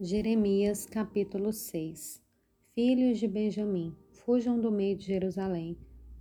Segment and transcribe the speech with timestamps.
[0.00, 2.22] Jeremias capítulo 6
[2.72, 5.76] Filhos de Benjamim, fujam do meio de Jerusalém,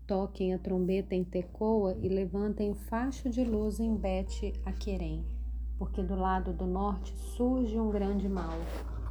[0.07, 5.23] toquem a trombeta em Tecoa e levantem o facho de luz em Bet Aquerem,
[5.77, 8.57] porque do lado do norte surge um grande mal,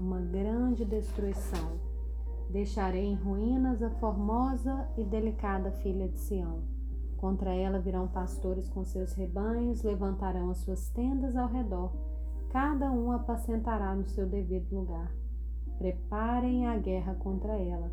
[0.00, 1.78] uma grande destruição.
[2.50, 6.64] Deixarei em ruínas a formosa e delicada filha de Sião.
[7.16, 12.15] Contra ela virão pastores com seus rebanhos, levantarão as suas tendas ao redor
[12.50, 15.12] cada um apacentará no seu devido lugar.
[15.78, 17.90] Preparem a guerra contra ela.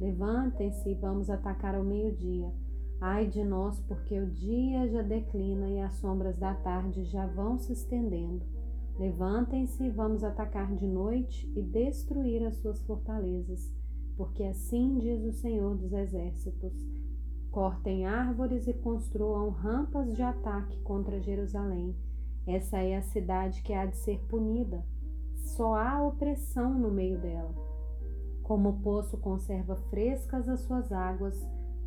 [0.00, 2.52] Levantem-se e vamos atacar ao meio-dia.
[3.00, 7.58] Ai de nós, porque o dia já declina e as sombras da tarde já vão
[7.58, 8.44] se estendendo.
[8.98, 13.70] Levantem-se e vamos atacar de noite e destruir as suas fortalezas,
[14.16, 16.72] porque assim diz o Senhor dos Exércitos.
[17.50, 21.94] Cortem árvores e construam rampas de ataque contra Jerusalém
[22.46, 24.84] essa é a cidade que há de ser punida.
[25.34, 27.52] Só há opressão no meio dela.
[28.42, 31.34] Como o poço conserva frescas as suas águas,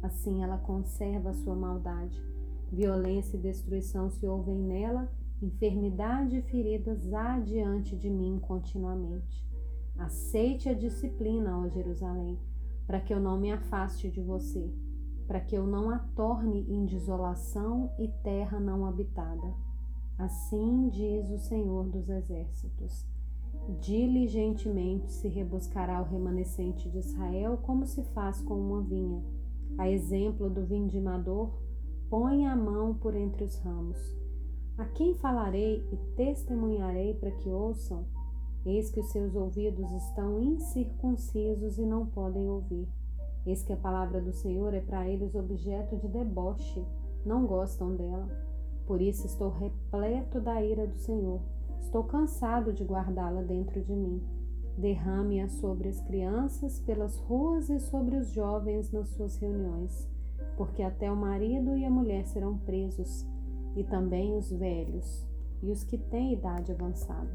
[0.03, 2.21] assim ela conserva a sua maldade.
[2.69, 5.09] Violência e destruição se ouvem nela,
[5.41, 9.47] enfermidade e feridas há diante de mim continuamente.
[9.97, 12.37] Aceite a disciplina, ó Jerusalém,
[12.85, 14.73] para que eu não me afaste de você,
[15.25, 19.68] para que eu não a torne em desolação e terra não habitada.
[20.19, 23.07] Assim diz o Senhor dos Exércitos:
[23.79, 29.23] Diligentemente se rebuscará o remanescente de Israel, como se faz com uma vinha.
[29.77, 31.53] A exemplo do vindimador,
[32.09, 33.97] põe a mão por entre os ramos.
[34.77, 38.03] A quem falarei e testemunharei para que ouçam?
[38.65, 42.89] Eis que os seus ouvidos estão incircuncisos e não podem ouvir.
[43.45, 46.85] Eis que a palavra do Senhor é para eles objeto de deboche,
[47.25, 48.49] não gostam dela.
[48.89, 51.39] Por isso estou repleto da ira do Senhor.
[51.79, 54.19] Estou cansado de guardá-la dentro de mim.
[54.75, 60.09] Derrame-a sobre as crianças pelas ruas e sobre os jovens nas suas reuniões,
[60.57, 63.27] porque até o marido e a mulher serão presos,
[63.75, 65.23] e também os velhos
[65.61, 67.29] e os que têm idade avançada.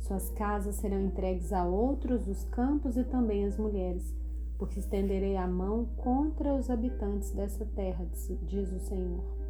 [0.00, 4.12] Suas casas serão entregues a outros dos campos e também as mulheres,
[4.58, 8.04] porque estenderei a mão contra os habitantes dessa terra,
[8.48, 9.47] diz o Senhor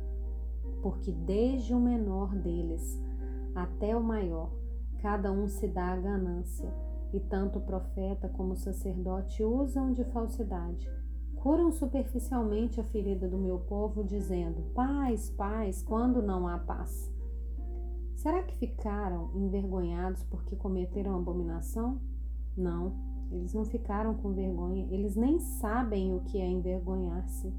[0.83, 3.01] porque desde o menor deles
[3.55, 4.51] até o maior,
[4.99, 6.73] cada um se dá a ganância,
[7.13, 10.89] e tanto o profeta como o sacerdote usam de falsidade.
[11.37, 17.13] Curam superficialmente a ferida do meu povo, dizendo: Paz, paz, quando não há paz.
[18.17, 22.01] Será que ficaram envergonhados porque cometeram abominação?
[22.57, 22.93] Não,
[23.31, 27.55] eles não ficaram com vergonha, eles nem sabem o que é envergonhar-se.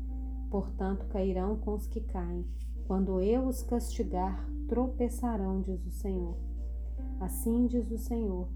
[0.49, 2.45] Portanto, cairão com os que caem.
[2.89, 6.35] Quando eu os castigar, tropeçarão, diz o Senhor.
[7.19, 8.47] Assim diz o Senhor: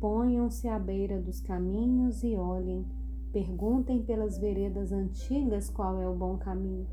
[0.00, 2.86] ponham-se à beira dos caminhos e olhem,
[3.30, 6.86] perguntem pelas veredas antigas qual é o bom caminho.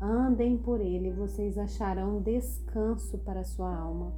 [0.00, 4.12] Andem por ele, vocês acharão descanso para sua alma.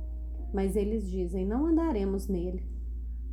[0.52, 2.62] Mas eles dizem: Não andaremos nele.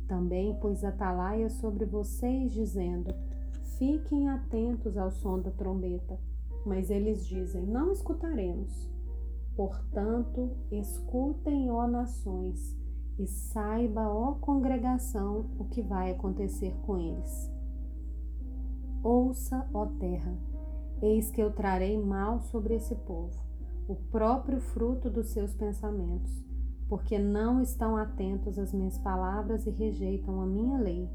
[0.06, 3.14] Também pus atalaia sobre vocês, dizendo:
[3.76, 6.18] Fiquem atentos ao som da trombeta.
[6.64, 8.88] Mas eles dizem: Não escutaremos.
[9.56, 12.78] Portanto, escutem, ó nações,
[13.18, 17.50] e saiba, ó congregação, o que vai acontecer com eles.
[19.02, 20.36] Ouça, ó terra,
[21.02, 23.36] eis que eu trarei mal sobre esse povo,
[23.88, 26.44] o próprio fruto dos seus pensamentos,
[26.88, 31.08] porque não estão atentos às minhas palavras e rejeitam a minha lei.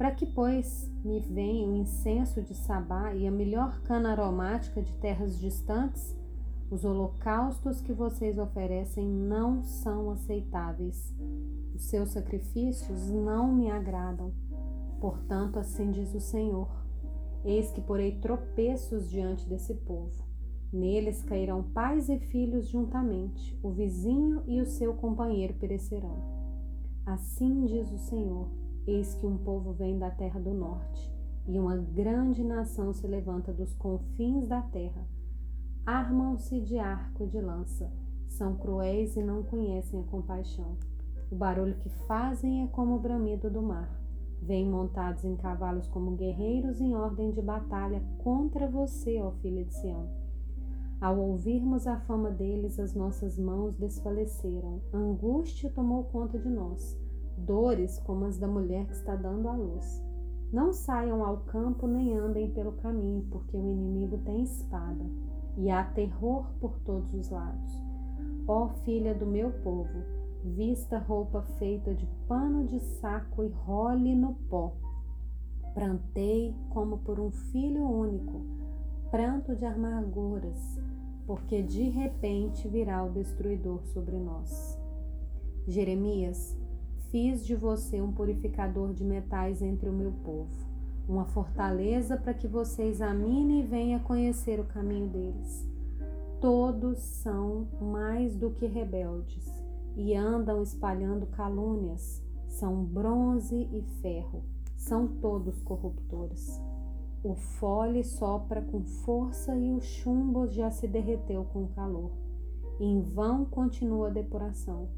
[0.00, 4.94] Para que, pois, me venha o incenso de Sabá e a melhor cana aromática de
[4.94, 6.16] terras distantes?
[6.70, 11.14] Os holocaustos que vocês oferecem não são aceitáveis.
[11.74, 14.32] Os seus sacrifícios não me agradam.
[15.02, 16.70] Portanto, assim diz o Senhor:
[17.44, 20.24] Eis que porei tropeços diante desse povo.
[20.72, 26.16] Neles cairão pais e filhos juntamente, o vizinho e o seu companheiro perecerão.
[27.04, 28.48] Assim diz o Senhor
[28.92, 31.14] Eis que um povo vem da terra do norte,
[31.46, 35.06] e uma grande nação se levanta dos confins da terra.
[35.86, 37.88] Armam-se de arco e de lança,
[38.26, 40.76] são cruéis e não conhecem a compaixão.
[41.30, 43.88] O barulho que fazem é como o bramido do mar.
[44.42, 49.72] Vêm montados em cavalos como guerreiros em ordem de batalha contra você, ó filha de
[49.72, 50.08] Sião.
[51.00, 54.82] Ao ouvirmos a fama deles, as nossas mãos desfaleceram.
[54.92, 56.98] Angústia tomou conta de nós
[57.40, 60.04] dores como as da mulher que está dando à luz.
[60.52, 65.04] Não saiam ao campo nem andem pelo caminho, porque o inimigo tem espada
[65.56, 67.82] e há terror por todos os lados.
[68.46, 70.02] Ó filha do meu povo,
[70.42, 74.72] Vista roupa feita de pano de saco e role no pó.
[75.74, 78.40] Plantei como por um filho único,
[79.10, 80.80] pranto de amarguras,
[81.26, 84.78] porque de repente virá o destruidor sobre nós.
[85.66, 86.56] Jeremias,
[87.10, 90.50] fiz de você um purificador de metais entre o meu povo,
[91.08, 95.68] uma fortaleza para que você examine e venha conhecer o caminho deles.
[96.40, 99.46] Todos são mais do que rebeldes
[99.96, 104.44] e andam espalhando calúnias, são bronze e ferro,
[104.76, 106.60] são todos corruptores.
[107.22, 112.12] O fole sopra com força e o chumbo já se derreteu com calor.
[112.78, 114.88] Em vão continua a depuração,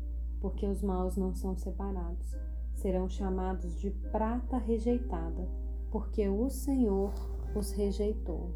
[0.43, 2.37] porque os maus não são separados.
[2.75, 5.49] Serão chamados de prata rejeitada,
[5.91, 7.15] porque o Senhor
[7.55, 8.51] os rejeitou.